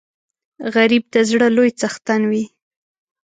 [0.75, 2.43] غریب د زړه لوی څښتن وي